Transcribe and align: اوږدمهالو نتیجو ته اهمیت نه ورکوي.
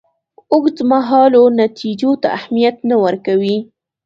اوږدمهالو 0.53 1.43
نتیجو 1.61 2.11
ته 2.21 2.27
اهمیت 2.37 2.77
نه 2.89 2.95
ورکوي. 3.03 3.57